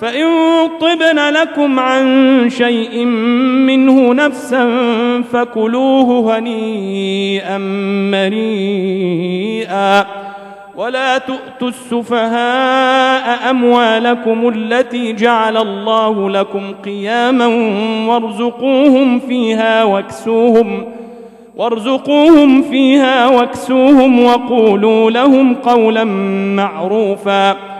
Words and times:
فإن 0.00 0.26
طبن 0.80 1.18
لكم 1.18 1.80
عن 1.80 2.50
شيء 2.50 3.04
منه 3.66 4.14
نفسا 4.14 4.68
فكلوه 5.32 6.38
هنيئا 6.38 7.58
مريئا. 8.12 10.06
ولا 10.76 11.18
تؤتوا 11.18 11.68
السفهاء 11.68 13.50
أموالكم 13.50 14.48
التي 14.48 15.12
جعل 15.12 15.56
الله 15.56 16.30
لكم 16.30 16.72
قياما 16.84 17.46
وارزقوهم 18.08 19.18
فيها 19.18 19.84
واكسوهم 19.84 20.84
وارزقوهم 21.56 22.62
فيها 22.62 23.26
واكسوهم 23.26 24.24
وقولوا 24.24 25.10
لهم 25.10 25.54
قولا 25.54 26.04
معروفا. 26.54 27.79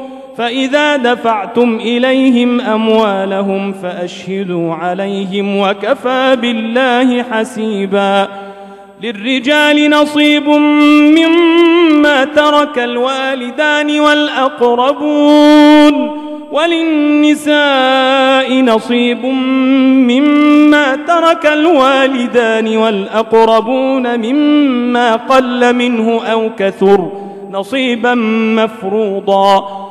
فإذا 0.37 0.97
دفعتم 0.97 1.75
إليهم 1.75 2.61
أموالهم 2.61 3.73
فأشهدوا 3.73 4.73
عليهم 4.73 5.57
وكفى 5.57 6.37
بالله 6.41 7.23
حسيبا 7.23 8.27
للرجال 9.03 9.89
نصيب 9.89 10.49
مما 11.17 12.23
ترك 12.25 12.79
الوالدان 12.79 13.99
والأقربون 13.99 15.41
وللنساء 16.51 18.53
نصيب 18.61 19.25
مما 20.05 20.95
ترك 20.95 21.45
الوالدان 21.45 22.77
والأقربون 22.77 24.19
مما 24.19 25.15
قل 25.15 25.75
منه 25.75 26.21
أو 26.31 26.49
كثر 26.59 27.11
نصيبا 27.51 28.15
مفروضا 28.55 29.90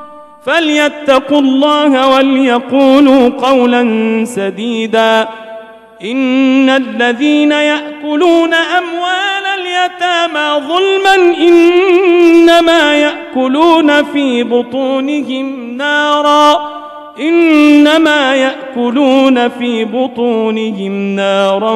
فليتقوا 0.45 1.39
الله 1.39 2.15
وليقولوا 2.15 3.29
قولا 3.29 3.83
سديدا. 4.25 5.27
إن 6.03 6.69
الذين 6.69 7.51
يأكلون 7.51 8.53
أموال 8.53 9.45
اليتامى 9.59 10.67
ظلما 10.67 11.15
إنما 11.37 12.95
يأكلون 12.95 14.03
في 14.03 14.43
بطونهم 14.43 15.77
نارا. 15.77 16.71
إنما 17.19 18.35
يأكلون 18.35 19.49
في 19.49 19.85
بطونهم 19.85 21.15
نارا 21.15 21.73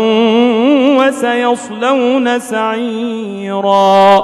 وسيصلون 0.98 2.40
سعيراً. 2.40 4.24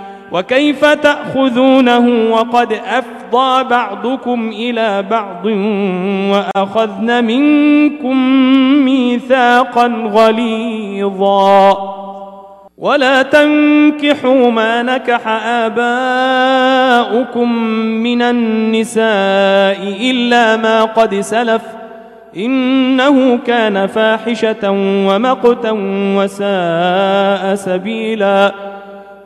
وكيف 0.31 0.85
تأخذونه 0.85 2.31
وقد 2.31 2.73
أفضى 2.73 3.63
بعضكم 3.63 4.49
إلى 4.49 5.01
بعض 5.01 5.45
وأخذن 6.31 7.23
منكم 7.23 8.17
ميثاقا 8.85 9.87
غليظا. 9.87 11.77
ولا 12.77 13.21
تنكحوا 13.21 14.51
ما 14.51 14.83
نكح 14.83 15.27
آباؤكم 15.47 17.53
من 17.77 18.21
النساء 18.21 19.97
إلا 20.11 20.57
ما 20.57 20.83
قد 20.83 21.15
سلف. 21.15 21.61
إنه 22.37 23.37
كان 23.37 23.87
فاحشة 23.87 24.71
ومقتا 25.07 25.71
وساء 26.17 27.55
سبيلاً. 27.55 28.70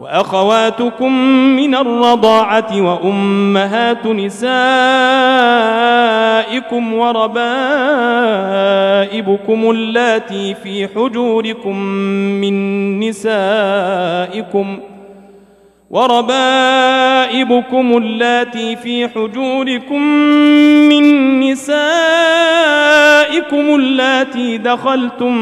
وأخواتكم 0.00 1.12
من 1.56 1.74
الرضاعة 1.74 2.82
وأمهات 2.82 4.06
نسائكم 4.06 4.46
وربائبكم 6.94 7.36
اللاتي 9.70 10.54
في 10.54 10.88
حجوركم 10.88 11.78
من 12.40 12.54
نسائكم 13.00 14.78
وربائبكم 15.90 17.96
اللاتي 17.96 18.76
في 18.76 19.08
حجوركم 19.08 20.02
من 20.88 21.40
نسائكم 21.40 21.74
اللاتي 23.74 24.58
دخلتم 24.58 25.32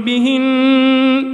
بهن 0.00 1.33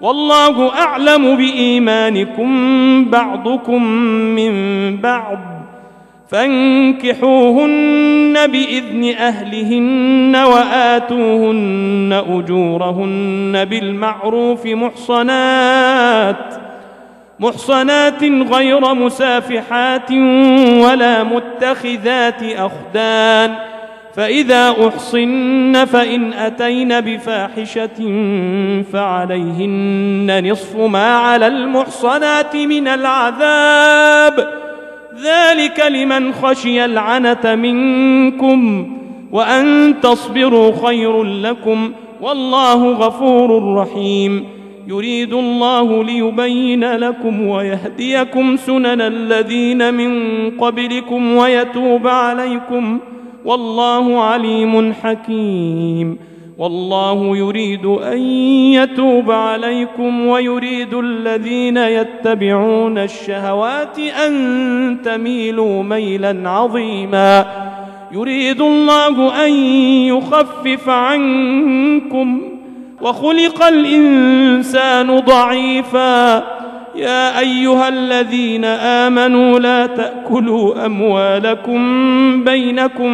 والله 0.00 0.72
أعلم 0.74 1.36
بإيمانكم 1.36 2.50
بعضكم 3.04 3.82
من 4.12 4.96
بعض. 4.96 5.38
فانكحوهن 6.28 7.66
بإذن 8.46 9.14
أهلهن 9.18 10.36
وآتوهن 10.36 12.24
أجورهن 12.28 13.64
بالمعروف 13.64 14.66
محصنات 14.66 16.54
محصنات 17.40 18.24
غير 18.24 18.94
مسافحات 18.94 20.12
ولا 20.80 21.22
متخذات 21.22 22.42
أخدان. 22.42 23.54
فإذا 24.16 24.74
أحصن 24.88 25.84
فإن 25.84 26.32
أتين 26.32 27.00
بفاحشة 27.00 27.98
فعليهن 28.92 30.50
نصف 30.50 30.76
ما 30.76 31.16
على 31.16 31.46
المحصنات 31.46 32.56
من 32.56 32.88
العذاب. 32.88 34.48
ذلك 35.22 35.80
لمن 35.90 36.32
خشي 36.32 36.84
العنة 36.84 37.54
منكم 37.54 38.88
وأن 39.32 39.94
تصبروا 40.02 40.72
خير 40.86 41.22
لكم 41.22 41.92
والله 42.20 42.92
غفور 42.92 43.74
رحيم. 43.74 44.44
يريد 44.88 45.32
الله 45.32 46.04
ليبين 46.04 46.84
لكم 46.84 47.46
ويهديكم 47.46 48.56
سنن 48.56 49.00
الذين 49.00 49.94
من 49.94 50.50
قبلكم 50.50 51.36
ويتوب 51.36 52.06
عليكم. 52.06 52.98
والله 53.46 54.22
عليم 54.22 54.92
حكيم. 54.92 56.18
والله 56.58 57.36
يريد 57.36 57.86
أن 57.86 58.18
يتوب 58.72 59.30
عليكم 59.30 60.26
ويريد 60.26 60.94
الذين 60.94 61.76
يتبعون 61.76 62.98
الشهوات 62.98 63.98
أن 63.98 64.96
تميلوا 65.04 65.82
ميلا 65.82 66.50
عظيما. 66.50 67.46
يريد 68.12 68.60
الله 68.60 69.44
أن 69.46 69.52
يخفف 70.16 70.88
عنكم 70.88 72.42
وخلق 73.00 73.62
الإنسان 73.62 75.18
ضعيفاً. 75.18 76.55
يا 76.96 77.38
أيها 77.38 77.88
الذين 77.88 78.64
آمنوا 78.64 79.58
لا 79.58 79.86
تأكلوا 79.86 80.86
أموالكم 80.86 82.44
بينكم 82.44 83.12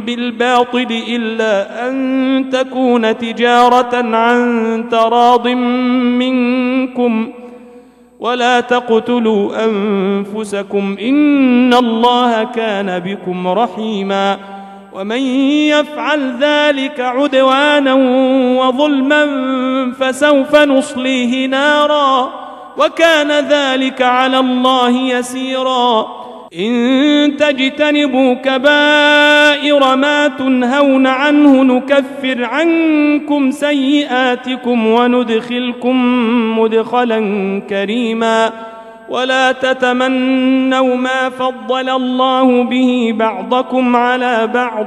بالباطل 0.00 1.02
إلا 1.08 1.88
أن 1.88 2.50
تكون 2.52 3.18
تجارة 3.18 4.16
عن 4.16 4.84
تراض 4.90 5.48
منكم 6.18 7.28
ولا 8.20 8.60
تقتلوا 8.60 9.64
أنفسكم 9.64 10.96
إن 11.00 11.74
الله 11.74 12.44
كان 12.44 12.98
بكم 12.98 13.48
رحيما 13.48 14.38
ومن 14.92 15.20
يفعل 15.68 16.34
ذلك 16.40 17.00
عدوانا 17.00 17.94
وظلما 18.60 19.26
فسوف 20.00 20.56
نصليه 20.56 21.46
نارا 21.46 22.47
وكان 22.78 23.30
ذلك 23.30 24.02
على 24.02 24.38
الله 24.38 24.90
يسيرا. 24.90 26.06
إن 26.58 27.36
تجتنبوا 27.36 28.34
كبائر 28.34 29.96
ما 29.96 30.28
تنهون 30.28 31.06
عنه 31.06 31.62
نكفر 31.62 32.44
عنكم 32.44 33.50
سيئاتكم 33.50 34.86
وندخلكم 34.86 35.96
مدخلا 36.58 37.20
كريما. 37.70 38.52
ولا 39.08 39.52
تتمنوا 39.52 40.96
ما 40.96 41.28
فضل 41.28 41.88
الله 41.88 42.64
به 42.64 43.14
بعضكم 43.16 43.96
على 43.96 44.46
بعض. 44.54 44.86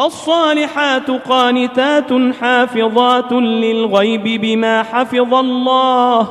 فالصالحات 0.00 1.10
قانتات 1.10 2.34
حافظات 2.40 3.32
للغيب 3.32 4.40
بما 4.40 4.82
حفظ 4.82 5.34
الله 5.34 6.28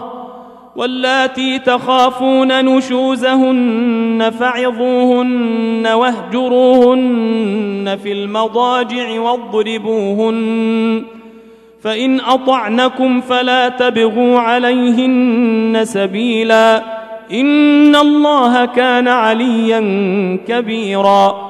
واللاتي 0.75 1.59
تخافون 1.59 2.65
نشوزهن 2.65 4.31
فعظوهن 4.39 5.87
واهجروهن 5.87 7.27
في 8.03 8.11
المضاجع 8.11 9.19
واضربوهن 9.19 11.03
فإن 11.83 12.19
أطعنكم 12.19 13.21
فلا 13.21 13.69
تبغوا 13.69 14.39
عليهن 14.39 15.81
سبيلاً 15.83 16.99
إن 17.31 17.95
الله 17.95 18.65
كان 18.65 19.07
عليا 19.07 19.79
كبيرا 20.47 21.49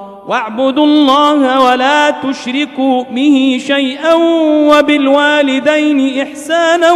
واعبدوا 0.27 0.85
الله 0.85 1.59
ولا 1.71 2.09
تشركوا 2.09 3.03
به 3.03 3.61
شيئا 3.67 4.13
وبالوالدين 4.69 6.21
إحسانا 6.21 6.91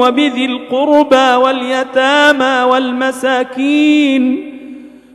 وبذي 0.00 0.44
القربى 0.44 1.34
واليتامى 1.44 2.70
والمساكين 2.70 4.50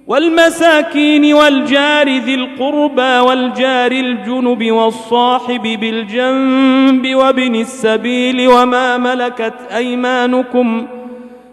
والمساكين 0.08 1.34
والجار 1.34 2.10
ذي 2.10 2.36
القربى 2.36 3.20
والجار 3.28 3.92
الجنب 3.92 4.72
والصاحب 4.72 5.62
بالجنب 5.62 7.16
وابن 7.16 7.56
السبيل 7.56 8.48
وما 8.48 8.98
ملكت 8.98 9.54
أيمانكم 9.76 10.88
ۖ 10.96 10.99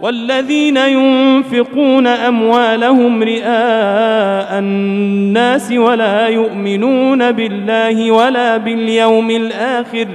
والذين 0.00 0.76
ينفقون 0.76 2.06
أموالهم 2.06 3.22
رئاء 3.22 4.58
الناس 4.58 5.72
ولا 5.72 6.28
يؤمنون 6.28 7.32
بالله 7.32 8.10
ولا 8.10 8.56
باليوم 8.56 9.30
الآخر 9.30 10.06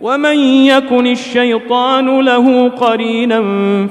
ومن 0.00 0.38
يكن 0.64 1.06
الشيطان 1.06 2.20
له 2.20 2.68
قرينا 2.68 3.42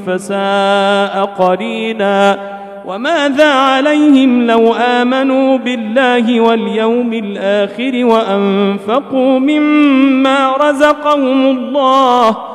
فساء 0.07 1.25
قرينا 1.39 2.37
وماذا 2.85 3.51
عليهم 3.51 4.47
لو 4.47 4.73
آمنوا 4.73 5.57
بالله 5.57 6.41
واليوم 6.41 7.13
الآخر 7.13 8.05
وأنفقوا 8.05 9.39
مما 9.39 10.55
رزقهم 10.57 11.45
الله 11.45 12.54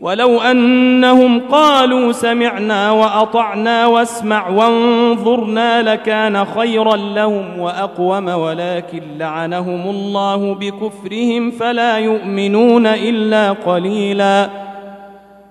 ولو 0.00 0.40
أنهم 0.40 1.40
قالوا 1.40 2.12
سمعنا 2.12 2.90
وأطعنا 2.90 3.86
واسمع 3.86 4.48
وانظرنا 4.48 5.82
لكان 5.82 6.44
خيرا 6.44 6.96
لهم 6.96 7.58
وأقوم 7.58 8.28
ولكن 8.28 9.02
لعنهم 9.18 9.90
الله 9.90 10.54
بكفرهم 10.54 11.50
فلا 11.50 11.98
يؤمنون 11.98 12.86
إلا 12.86 13.52
قليلا. 13.52 14.48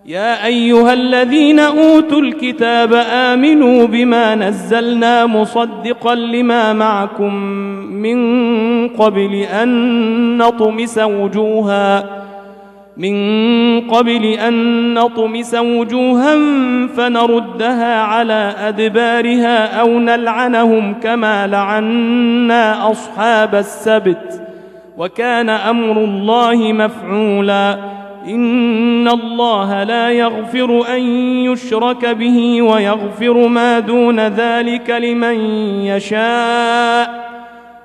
يا 0.06 0.46
أيها 0.46 0.94
الذين 0.94 1.60
أوتوا 1.60 2.22
الكتاب 2.22 2.94
آمنوا 3.12 3.88
بما 3.88 4.36
نزلنا 4.36 5.26
مصدقا 5.26 6.16
لما 6.16 6.74
معكم 6.74 7.34
من 7.94 8.88
قبل 8.88 9.36
أن 9.36 10.38
نطمس 10.38 10.98
وجوهاً 10.98 12.19
من 13.00 13.82
قبل 13.82 14.26
أن 14.26 14.94
نطمس 14.94 15.56
وجوها 15.56 16.36
فنردها 16.88 18.02
على 18.02 18.54
أدبارها 18.58 19.80
أو 19.80 20.00
نلعنهم 20.00 20.94
كما 20.94 21.48
لعنا 21.48 22.92
أصحاب 22.92 23.56
السبت. 23.56 24.42
وكان 24.98 25.50
أمر 25.50 26.04
الله 26.04 26.74
مفعولا. 26.74 27.78
إن 28.28 29.08
الله 29.08 29.84
لا 29.84 30.10
يغفر 30.10 30.96
أن 30.96 31.02
يشرك 31.46 32.06
به 32.06 32.62
ويغفر 32.62 33.48
ما 33.48 33.80
دون 33.80 34.20
ذلك 34.20 34.90
لمن 34.90 35.36
يشاء. 35.82 37.29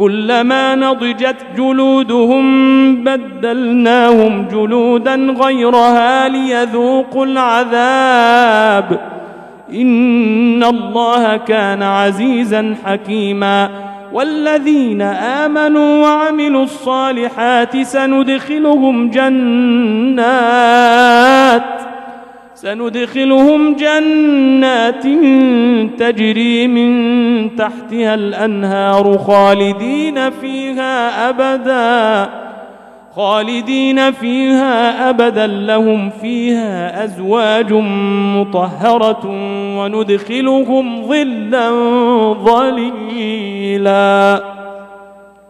كلما 0.00 0.74
نضجت 0.74 1.36
جلودهم 1.56 2.44
بدلناهم 3.04 4.46
جلودا 4.52 5.14
غيرها 5.14 6.28
ليذوقوا 6.28 7.26
العذاب. 7.26 9.00
إن 9.72 10.64
الله 10.64 11.36
كان 11.36 11.82
عزيزا 11.82 12.74
حكيما. 12.84 13.70
والذين 14.12 15.02
آمنوا 15.02 16.06
وعملوا 16.06 16.62
الصالحات 16.62 17.76
سندخلهم 17.82 19.10
جنات. 19.10 20.30
سندخلهم 22.60 23.74
جنات 23.74 25.02
تجري 25.98 26.66
من 26.66 27.56
تحتها 27.56 28.14
الأنهار 28.14 29.18
خالدين 29.18 30.30
فيها 30.30 31.28
أبدا 31.28 32.30
خالدين 33.16 34.12
فيها 34.12 35.10
أبدا. 35.10 35.46
لهم 35.46 36.10
فيها 36.10 37.04
أزواج 37.04 37.72
مطهرة 38.36 39.26
وندخلهم 39.78 41.06
ظلا 41.06 41.70
ظليلا. 42.44 44.42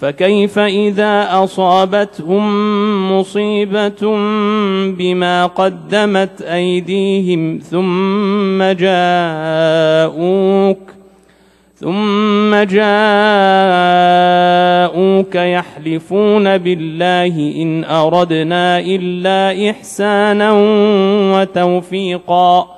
فكيف 0.00 0.58
إذا 0.58 1.28
أصابتهم 1.30 2.42
مصيبة 3.18 4.16
بما 4.98 5.46
قدمت 5.46 6.42
أيديهم 6.42 7.58
ثم 7.58 8.62
جاءوك 8.62 9.98
ثم 11.80 12.54
جاءوك 12.54 12.84
يحلفون 15.34 16.58
بالله 16.58 17.62
إن 17.62 17.84
أردنا 17.84 18.78
إلا 18.78 19.70
إحسانا 19.70 20.52
وتوفيقا 21.34 22.77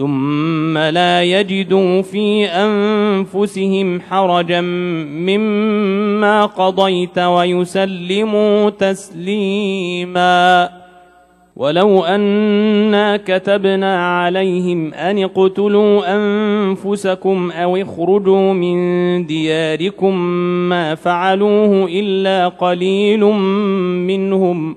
ثم 0.00 0.78
لا 0.78 1.22
يجدوا 1.22 2.02
في 2.02 2.46
أنفسهم 2.46 4.00
حرجا 4.00 4.60
مما 4.60 6.46
قضيت 6.46 7.18
ويسلموا 7.18 8.70
تسليما. 8.70 10.68
ولو 11.56 12.04
أنا 12.04 13.16
كتبنا 13.16 14.18
عليهم 14.18 14.94
أن 14.94 15.22
اقتلوا 15.22 16.16
أنفسكم 16.16 17.50
أو 17.50 17.76
اخرجوا 17.76 18.52
من 18.52 19.26
دياركم 19.26 20.16
ما 20.68 20.94
فعلوه 20.94 21.88
إلا 21.92 22.48
قليل 22.48 23.24
منهم 24.06 24.76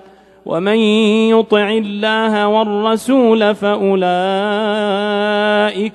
ومن 0.45 0.75
يطع 1.29 1.69
الله 1.69 2.47
والرسول 2.47 3.55
فاولئك 3.55 4.01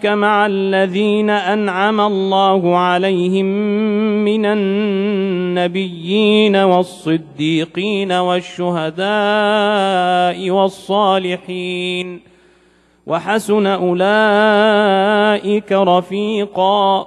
مع 0.06 0.46
الذين 0.46 1.30
انعم 1.30 2.00
الله 2.00 2.76
عليهم 2.76 3.46
من 4.24 4.46
النبيين 4.46 6.56
والصديقين 6.56 8.12
والشهداء 8.12 9.06
والصالحين 10.50 12.20
وحسن 13.06 13.66
اولئك 13.66 14.12
رفيقا 15.72 17.06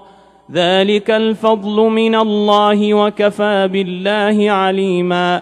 ذلك 0.52 1.12
الفضل 1.12 1.89
من 1.89 2.15
الله 2.15 2.93
وكفى 2.93 3.69
بالله 3.71 4.52
عليما 4.52 5.41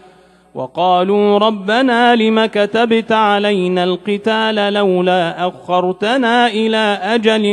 وقالوا 0.55 1.37
ربنا 1.37 2.15
لم 2.15 2.45
كتبت 2.45 3.11
علينا 3.11 3.83
القتال 3.83 4.73
لولا 4.73 5.47
أخرتنا 5.47 6.47
إلى 6.47 6.99
أجل 7.03 7.45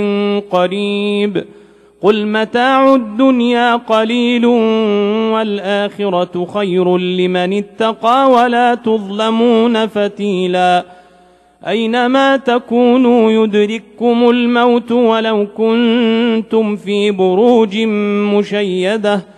قريب 0.50 1.44
قل 2.02 2.26
متاع 2.26 2.94
الدنيا 2.94 3.76
قليل 3.76 4.46
والآخرة 5.34 6.46
خير 6.54 6.98
لمن 6.98 7.52
اتقى 7.58 8.30
ولا 8.30 8.74
تظلمون 8.74 9.86
فتيلا 9.86 10.84
أينما 11.66 12.36
تكونوا 12.36 13.30
يدرككم 13.30 14.30
الموت 14.30 14.92
ولو 14.92 15.46
كنتم 15.56 16.76
في 16.76 17.10
بروج 17.10 17.78
مشيدة 18.34 19.37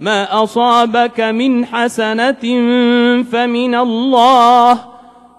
ما 0.00 0.42
أصابك 0.42 1.20
من 1.20 1.66
حسنة 1.66 2.44
فمن 3.32 3.74
الله 3.74 4.78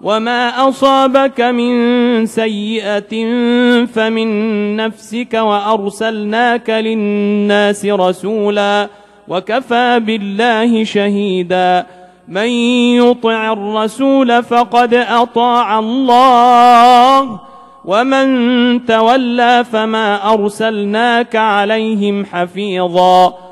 وما 0.02 0.68
أصابك 0.68 1.40
من 1.40 2.26
سيئة 2.26 3.14
فمن 3.86 4.76
نفسك 4.76 5.34
وأرسلناك 5.34 6.70
للناس 6.70 7.86
رسولا 7.86 8.88
وكفى 9.28 10.00
بالله 10.00 10.84
شهيدا. 10.84 11.86
من 12.28 12.46
يطع 13.02 13.52
الرسول 13.52 14.42
فقد 14.42 14.94
أطاع 14.94 15.78
الله 15.78 17.40
ومن 17.84 18.86
تولى 18.86 19.64
فما 19.72 20.32
أرسلناك 20.32 21.36
عليهم 21.36 22.24
حفيظا. 22.24 23.51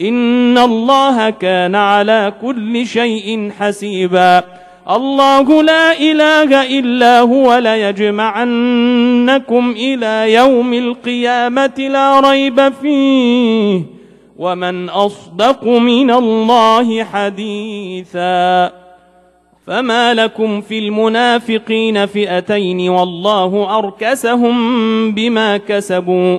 إن 0.00 0.58
الله 0.58 1.30
كان 1.30 1.74
على 1.74 2.32
كل 2.42 2.86
شيء 2.86 3.50
حسيبا. 3.58 4.42
الله 4.90 5.62
لا 5.62 5.98
إله 6.00 6.78
إلا 6.78 7.20
هو 7.20 7.58
ليجمعنكم 7.58 8.14
إلى 9.76 10.32
يوم 10.32 10.74
القيامة 10.74 11.74
لا 11.78 12.20
ريب 12.20 12.72
فيه. 12.82 13.82
ومن 14.38 14.88
أصدق 14.88 15.64
من 15.64 16.10
الله 16.10 17.04
حديثا. 17.04 18.72
فما 19.66 20.14
لكم 20.14 20.60
في 20.60 20.78
المنافقين 20.78 22.06
فئتين 22.06 22.88
والله 22.88 23.78
أركسهم 23.78 25.12
بما 25.12 25.56
كسبوا. 25.56 26.38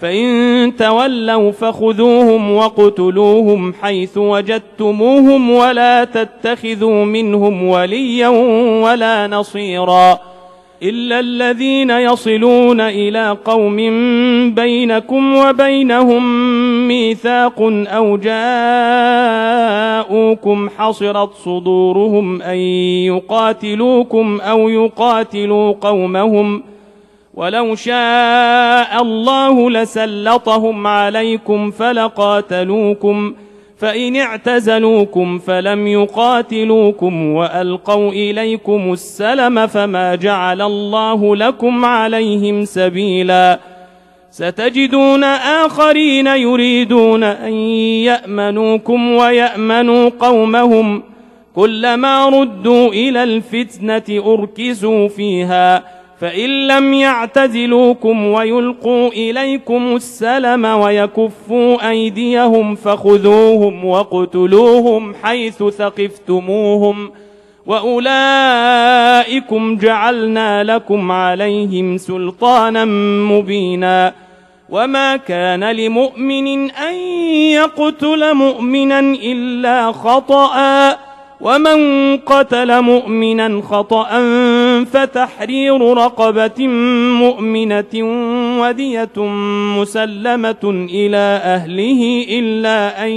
فإن 0.00 0.72
تولوا 0.78 1.50
فخذوهم 1.50 2.56
وقتلوهم 2.56 3.74
حيث 3.82 4.18
وجدتموهم 4.18 5.50
ولا 5.50 6.04
تتخذوا 6.04 7.04
منهم 7.04 7.68
وليا 7.68 8.28
ولا 8.82 9.26
نصيرا 9.26 10.18
إلا 10.82 11.20
الذين 11.20 11.90
يصلون 11.90 12.80
إلى 12.80 13.36
قوم 13.44 13.76
بينكم 14.54 15.36
وبينهم 15.36 16.48
ميثاق 16.88 17.62
أو 17.86 18.16
جاءوكم 20.06 20.68
حصرت 20.78 21.34
صدورهم 21.34 22.42
أن 22.42 22.56
يقاتلوكم 23.06 24.40
أو 24.40 24.68
يقاتلوا 24.68 25.72
قومهم 25.80 26.62
ولو 27.34 27.74
شاء 27.74 29.02
الله 29.02 29.70
لسلطهم 29.70 30.86
عليكم 30.86 31.70
فلقاتلوكم 31.70 33.34
فإن 33.78 34.16
اعتزلوكم 34.16 35.38
فلم 35.38 35.86
يقاتلوكم 35.86 37.26
وألقوا 37.26 38.10
إليكم 38.10 38.92
السلم 38.92 39.66
فما 39.66 40.14
جعل 40.14 40.62
الله 40.62 41.36
لكم 41.36 41.84
عليهم 41.84 42.64
سبيلا. 42.64 43.60
ستجدون 44.30 45.24
آخرين 45.64 46.26
يريدون 46.26 47.24
أن 47.24 47.52
يأمنوكم 47.52 49.12
ويأمنوا 49.12 50.08
قومهم. 50.08 51.02
كلما 51.56 52.28
ردوا 52.28 52.88
إلى 52.88 53.22
الفتنة 53.22 54.22
أركزوا 54.34 55.08
فيها. 55.08 55.99
فإن 56.20 56.66
لم 56.66 56.94
يعتزلوكم 56.94 58.24
ويلقوا 58.24 59.08
إليكم 59.08 59.96
السلم 59.96 60.64
ويكفوا 60.64 61.90
أيديهم 61.90 62.74
فخذوهم 62.74 63.84
وقتلوهم 63.84 65.14
حيث 65.22 65.62
ثقفتموهم 65.62 67.10
وأولئكم 67.66 68.96
جعلنا 69.76 70.64
لكم 70.64 71.12
عليهم 71.12 71.96
سلطانا 71.96 72.84
مبينا 73.30 74.14
وما 74.70 75.16
كان 75.16 75.64
لمؤمن 75.64 76.70
أن 76.70 76.94
يقتل 77.52 78.34
مؤمنا 78.34 79.00
إلا 79.00 79.92
خطأ 79.92 81.09
ومن 81.40 81.78
قتل 82.16 82.80
مؤمنا 82.82 83.62
خطأ 83.62 84.08
فتحرير 84.84 85.92
رقبة 85.96 86.66
مؤمنة 87.18 87.94
ودية 88.60 89.16
مسلمة 89.78 90.64
إلى 90.90 91.40
أهله 91.44 92.26
إلا 92.28 93.04
أن 93.06 93.10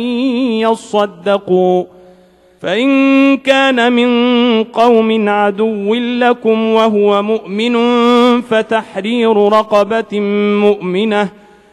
يصدقوا 0.63 1.83
فإن 2.61 3.37
كان 3.37 3.93
من 3.93 4.09
قوم 4.63 5.29
عدو 5.29 5.95
لكم 5.95 6.67
وهو 6.67 7.23
مؤمن 7.23 7.75
فتحرير 8.41 9.37
رقبة 9.37 10.19
مؤمنة 10.59 11.29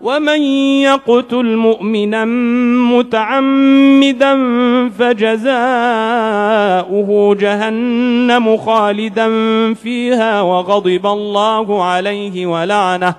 ومن 0.00 0.42
يقتل 0.82 1.56
مؤمنا 1.56 2.24
متعمدا 2.94 4.34
فجزاؤه 4.98 5.60
جهنم 7.34 8.56
خالدا 8.56 9.28
فيها 9.74 10.40
وغضب 10.40 11.06
الله 11.06 11.84
عليه 11.84 12.46
ولعنه 12.46 13.14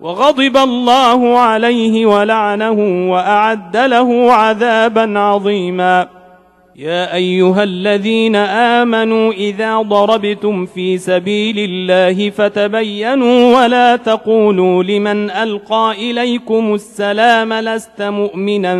وغضب 0.00 0.56
الله 0.56 1.38
عليه 1.38 2.06
ولعنه 2.06 3.10
واعد 3.12 3.76
له 3.76 4.32
عذابا 4.32 5.18
عظيما 5.18 6.15
يا 6.78 7.14
أيها 7.14 7.62
الذين 7.62 8.36
آمنوا 8.36 9.32
إذا 9.32 9.76
ضربتم 9.76 10.66
في 10.66 10.98
سبيل 10.98 11.58
الله 11.58 12.30
فتبينوا 12.30 13.58
ولا 13.62 13.96
تقولوا 13.96 14.82
لمن 14.82 15.30
ألقى 15.30 15.94
إليكم 15.98 16.74
السلام 16.74 17.52
لست 17.52 18.02
مؤمنا 18.02 18.74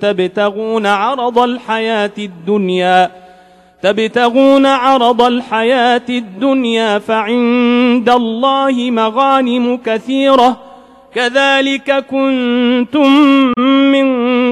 تبتغون 0.00 0.86
عرض 0.86 1.38
الحياة 1.38 2.10
الدنيا 2.18 3.10
تبتغون 3.82 4.66
عرض 4.66 5.22
الحياة 5.22 6.08
الدنيا 6.08 6.98
فعند 6.98 8.08
الله 8.10 8.90
مغانم 8.90 9.76
كثيرة 9.76 10.56
كذلك 11.14 12.04
كنتم 12.10 13.10
من 13.92 14.23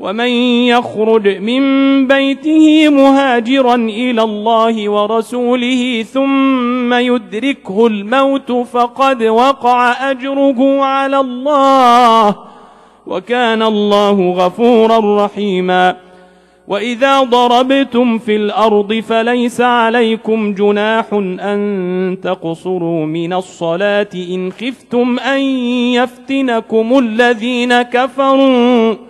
ومن 0.00 0.28
يخرج 0.66 1.28
من 1.28 1.62
بيته 2.06 2.88
مهاجرا 2.88 3.74
إلى 3.74 4.22
الله 4.22 4.88
ورسوله 4.88 6.02
ثم 6.02 6.94
يدركه 6.94 7.86
الموت 7.86 8.52
فقد 8.52 9.22
وقع 9.22 10.10
أجره 10.10 10.84
على 10.84 11.20
الله 11.20 12.36
وكان 13.06 13.62
الله 13.62 14.30
غفورا 14.30 15.24
رحيما. 15.24 15.96
وإذا 16.68 17.20
ضربتم 17.20 18.18
في 18.18 18.36
الأرض 18.36 18.94
فليس 18.94 19.60
عليكم 19.60 20.54
جناح 20.54 21.06
أن 21.40 22.18
تقصروا 22.22 23.06
من 23.06 23.32
الصلاة 23.32 24.08
إن 24.14 24.52
خفتم 24.52 25.18
أن 25.18 25.40
يفتنكم 25.98 26.98
الذين 26.98 27.82
كفروا. 27.82 29.09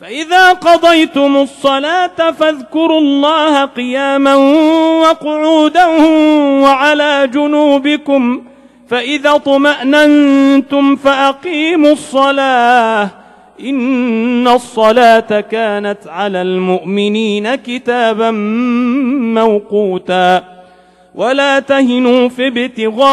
فإذا 0.00 0.52
قضيتم 0.52 1.36
الصلاة 1.36 2.30
فاذكروا 2.38 3.00
الله 3.00 3.64
قياما 3.64 4.36
وقعودا 5.00 5.86
وعلى 6.62 7.30
جنوبكم 7.34 8.42
فإذا 8.88 9.36
طمأننتم 9.36 10.96
فأقيموا 10.96 11.92
الصلاة. 11.92 13.10
إن 13.60 14.48
الصلاة 14.48 15.40
كانت 15.40 15.98
على 16.06 16.42
المؤمنين 16.42 17.54
كتابا 17.54 18.30
موقوتا. 19.34 20.44
ولا 21.14 21.58
تهنوا 21.58 22.28
في 22.28 22.46
ابتغاء 22.46 23.08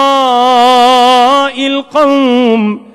القوم 1.68 2.95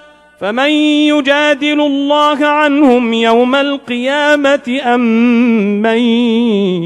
فمن 0.41 0.69
يجادل 0.69 1.81
الله 1.81 2.45
عنهم 2.45 3.13
يوم 3.13 3.55
القيامة 3.55 4.81
أم 4.85 5.01
من 5.81 5.97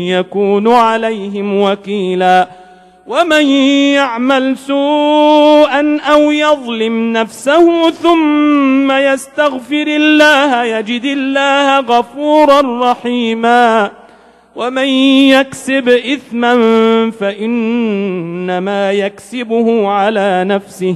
يكون 0.08 0.68
عليهم 0.68 1.62
وكيلا 1.62 2.48
ومن 3.08 3.46
يعمل 3.96 4.58
سوءا 4.58 6.00
أو 6.12 6.32
يظلم 6.32 7.14
نفسه 7.14 7.92
ثم 7.92 8.92
يستغفر 8.92 9.88
الله 9.88 10.64
يجد 10.64 11.06
الله 11.06 11.80
غفورا 11.80 12.92
رحيما 12.92 13.92
ومن 14.56 14.88
يكسب 15.30 15.90
إثما 15.90 16.56
فإنما 17.20 18.92
يكسبه 18.92 19.88
على 19.88 20.44
نفسه 20.48 20.96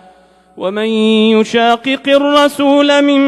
ومن 0.61 0.85
يشاقق 1.41 2.05
الرسول 2.07 3.01
من 3.01 3.21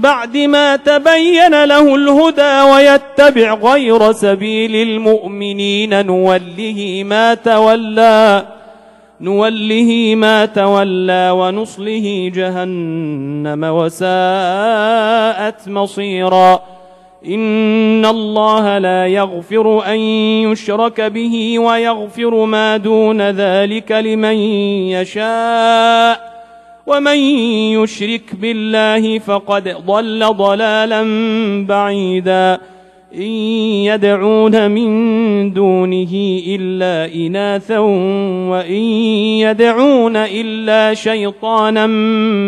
بعد 0.00 0.36
ما 0.36 0.76
تبين 0.76 1.64
له 1.64 1.94
الهدى 1.94 2.70
ويتبع 2.72 3.54
غير 3.54 4.12
سبيل 4.12 4.88
المؤمنين 4.88 6.06
نوله 6.06 7.02
ما 7.06 7.34
تولى 7.34 8.46
نوله 9.20 10.14
ما 10.16 10.44
تولى 10.44 11.30
ونصله 11.30 12.30
جهنم 12.34 13.64
وساءت 13.64 15.68
مصيرا. 15.68 16.60
إن 17.26 18.06
الله 18.06 18.78
لا 18.78 19.06
يغفر 19.06 19.86
أن 19.86 19.98
يشرك 20.50 21.00
به 21.00 21.58
ويغفر 21.58 22.44
ما 22.44 22.76
دون 22.76 23.30
ذلك 23.30 23.92
لمن 23.92 24.36
يشاء. 24.96 26.29
ومن 26.86 27.16
يشرك 27.78 28.34
بالله 28.34 29.18
فقد 29.18 29.76
ضل 29.86 30.26
ضلالا 30.32 31.02
بعيدا. 31.66 32.60
إن 33.14 33.30
يدعون 33.90 34.70
من 34.70 35.52
دونه 35.52 36.40
إلا 36.46 37.14
إناثا 37.14 37.78
وإن 38.48 38.82
يدعون 39.42 40.16
إلا 40.16 40.94
شيطانا 40.94 41.86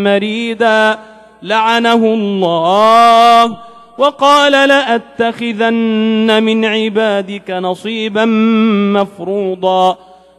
مريدا. 0.04 0.98
لعنه 1.42 1.94
الله 1.94 3.56
وقال 3.98 4.52
لأتخذن 4.68 6.42
من 6.42 6.64
عبادك 6.64 7.50
نصيبا 7.50 8.24
مفروضا. 8.94 9.98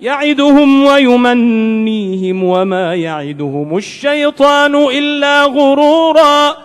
يعدهم 0.00 0.84
ويمنيهم 0.84 2.44
وما 2.44 2.94
يعدهم 2.94 3.76
الشيطان 3.76 4.74
إلا 4.74 5.44
غرورا. 5.44 6.56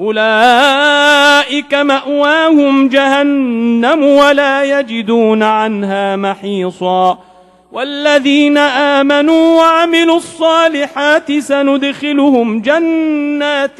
أولئك 0.00 1.74
مأواهم 1.74 2.88
جهنم 2.88 4.04
ولا 4.04 4.80
يجدون 4.80 5.42
عنها 5.42 6.16
محيصا. 6.16 7.18
والذين 7.72 8.58
آمنوا 8.58 9.58
وعملوا 9.58 10.16
الصالحات 10.16 11.32
سندخلهم 11.32 12.60
جنات 12.60 13.78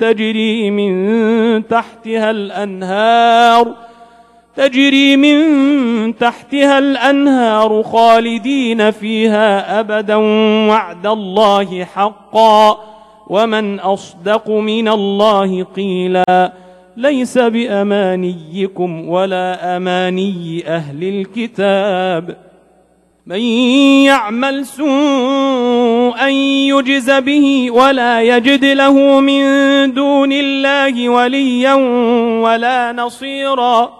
تجري 0.00 0.70
من 0.70 1.68
تحتها 1.68 2.30
الأنهار. 2.30 3.89
تجري 4.56 5.16
من 5.16 6.16
تحتها 6.18 6.78
الأنهار 6.78 7.82
خالدين 7.82 8.90
فيها 8.90 9.80
أبدا 9.80 10.16
وعد 10.68 11.06
الله 11.06 11.84
حقا 11.84 12.78
ومن 13.28 13.80
أصدق 13.80 14.50
من 14.50 14.88
الله 14.88 15.64
قيلا 15.64 16.52
ليس 16.96 17.38
بأمانيكم 17.38 19.08
ولا 19.08 19.76
أماني 19.76 20.64
أهل 20.66 21.04
الكتاب 21.04 22.36
من 23.26 23.40
يعمل 24.04 24.66
سوءا 24.66 26.28
يجز 26.68 27.10
به 27.10 27.70
ولا 27.70 28.22
يجد 28.22 28.64
له 28.64 29.20
من 29.20 29.42
دون 29.92 30.32
الله 30.32 31.08
وليا 31.08 31.74
ولا 32.42 32.92
نصيرا 32.92 33.99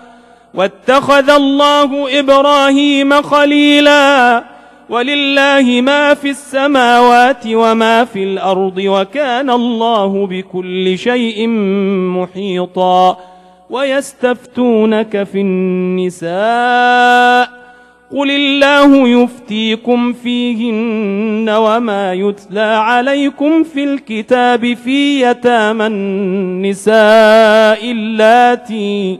واتخذ 0.53 1.29
الله 1.29 2.19
إبراهيم 2.19 3.21
خليلا 3.21 4.43
ولله 4.89 5.81
ما 5.81 6.13
في 6.13 6.29
السماوات 6.29 7.43
وما 7.47 8.05
في 8.05 8.23
الأرض 8.23 8.77
وكان 8.77 9.49
الله 9.49 10.27
بكل 10.27 10.97
شيء 10.97 11.47
محيطا 12.17 13.17
ويستفتونك 13.69 15.23
في 15.23 15.41
النساء 15.41 16.31
قل 18.11 18.31
الله 18.31 19.07
يفتيكم 19.07 20.13
فيهن 20.13 21.49
وما 21.49 22.13
يتلى 22.13 22.61
عليكم 22.61 23.63
في 23.63 23.83
الكتاب 23.83 24.73
في 24.73 25.21
يتامى 25.21 25.87
النساء 25.87 27.91
اللاتي 27.91 29.19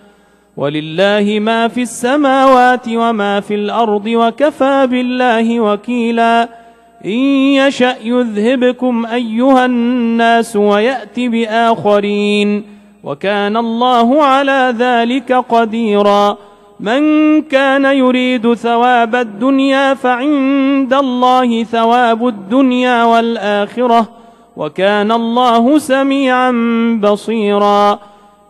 ولله 0.57 1.39
ما 1.41 1.67
في 1.67 1.81
السماوات 1.81 2.87
وما 2.87 3.39
في 3.39 3.55
الأرض 3.55 4.05
وكفى 4.07 4.87
بالله 4.91 5.59
وكيلاً. 5.59 6.49
إن 7.05 7.09
يشأ 7.09 7.95
يذهبكم 8.03 9.05
أيها 9.05 9.65
الناس 9.65 10.55
ويأت 10.55 11.19
بآخرين. 11.19 12.63
وكان 13.03 13.57
الله 13.57 14.23
على 14.23 14.75
ذلك 14.77 15.33
قديرا. 15.33 16.37
من 16.79 17.41
كان 17.41 17.85
يريد 17.85 18.53
ثواب 18.53 19.15
الدنيا 19.15 19.93
فعند 19.93 20.93
الله 20.93 21.63
ثواب 21.63 22.27
الدنيا 22.27 23.03
والآخرة. 23.03 24.09
وكان 24.57 25.11
الله 25.11 25.77
سميعا 25.77 26.51
بصيراً. 27.03 28.10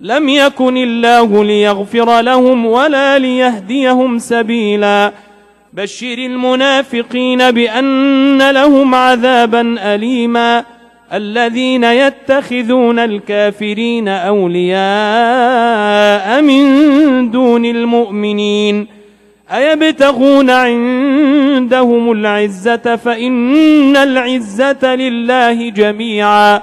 لم 0.00 0.28
يكن 0.28 0.76
الله 0.76 1.44
ليغفر 1.44 2.20
لهم 2.20 2.66
ولا 2.66 3.18
ليهديهم 3.18 4.18
سبيلا. 4.18 5.12
بشر 5.72 6.18
المنافقين 6.18 7.50
بأن 7.50 8.50
لهم 8.50 8.94
عذابا 8.94 9.94
اليما. 9.94 10.64
الذين 11.12 11.84
يتخذون 11.84 12.98
الكافرين 12.98 14.08
أولياء 14.08 14.82
من 16.42 17.30
دون 17.30 17.64
المؤمنين. 17.64 18.86
أيبتغون 19.52 20.50
عندهم 20.50 22.12
العزة 22.12 22.96
فإن 22.96 23.96
العزة 23.96 24.94
لله 24.94 25.70
جميعا. 25.70 26.62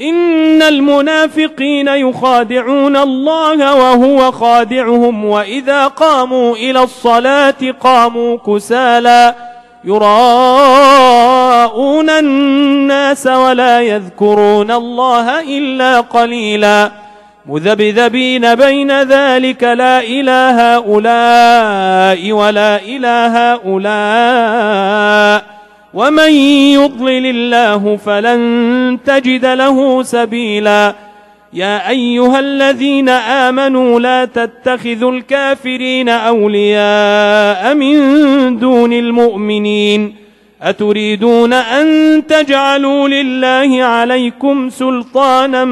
إن 0.00 0.62
المنافقين 0.62 1.88
يخادعون 1.88 2.96
الله 2.96 3.74
وهو 3.74 4.32
خادعهم 4.32 5.24
وإذا 5.24 5.86
قاموا 5.86 6.56
إلى 6.56 6.82
الصلاة 6.82 7.54
قاموا 7.80 8.36
كسالا 8.36 9.34
يراءون 9.84 11.30
الناس 12.10 13.26
ولا 13.26 13.80
يذكرون 13.80 14.70
الله 14.70 15.40
إلا 15.40 16.00
قليلاً. 16.00 17.08
مذبذبين 17.48 18.54
بين 18.54 19.02
ذلك 19.02 19.64
لا 19.64 20.00
إله 20.00 20.76
هؤلاء 20.76 22.32
ولا 22.32 22.76
إله 22.76 23.54
هؤلاء. 23.54 25.57
ومن 25.94 26.32
يضلل 26.72 27.26
الله 27.26 27.96
فلن 27.96 28.98
تجد 29.06 29.46
له 29.46 30.02
سبيلا 30.02 30.94
يا 31.52 31.88
أيها 31.90 32.40
الذين 32.40 33.08
آمنوا 33.08 34.00
لا 34.00 34.24
تتخذوا 34.24 35.12
الكافرين 35.12 36.08
أولياء 36.08 37.74
من 37.74 37.96
دون 38.58 38.92
المؤمنين 38.92 40.14
أتريدون 40.62 41.52
أن 41.52 42.26
تجعلوا 42.26 43.08
لله 43.08 43.84
عليكم 43.84 44.70
سلطانا 44.70 45.64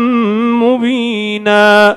مبينا 0.62 1.96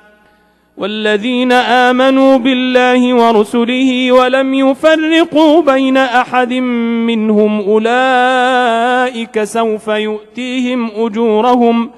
والذين 0.81 1.51
آمنوا 1.51 2.37
بالله 2.37 3.13
ورسله 3.13 4.11
ولم 4.11 4.53
يفرقوا 4.53 5.61
بين 5.61 5.97
أحد 5.97 6.53
منهم 6.53 7.59
أولئك 7.59 9.43
سوف 9.43 9.87
يؤتيهم 9.87 10.91
أجورهم 10.95 11.89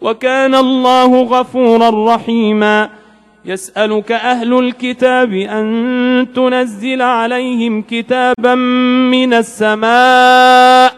وكان 0.00 0.54
الله 0.54 1.22
غفورا 1.22 2.14
رحيما. 2.14 2.88
يسألك 3.44 4.12
أهل 4.12 4.58
الكتاب 4.58 5.32
أن 5.32 6.26
تنزل 6.34 7.02
عليهم 7.02 7.82
كتابا 7.82 8.54
من 9.10 9.34
السماء 9.34 10.97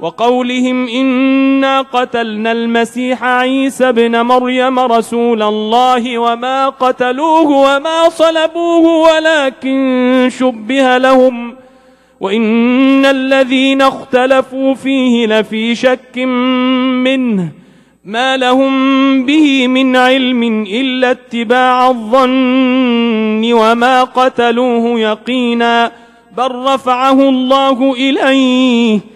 وقولهم 0.00 0.88
إنا 0.88 1.80
قتلنا 1.80 2.52
المسيح 2.52 3.24
عيسى 3.24 3.92
بن 3.92 4.20
مريم 4.20 4.78
رسول 4.78 5.42
الله 5.42 6.18
وما 6.18 6.68
قتلوه 6.68 7.48
وما 7.48 8.08
صلبوه 8.08 9.12
ولكن 9.12 10.28
شبه 10.38 10.98
لهم 10.98 11.54
وإن 12.20 13.06
الذين 13.06 13.82
اختلفوا 13.82 14.74
فيه 14.74 15.26
لفي 15.26 15.74
شك 15.74 16.18
منه 17.04 17.48
ما 18.04 18.36
لهم 18.36 19.26
به 19.26 19.66
من 19.68 19.96
علم 19.96 20.42
إلا 20.70 21.10
اتباع 21.10 21.88
الظن 21.88 23.52
وما 23.52 24.04
قتلوه 24.04 25.00
يقينا 25.00 25.92
بل 26.36 26.50
رفعه 26.54 27.28
الله 27.28 27.92
إليه 27.92 29.15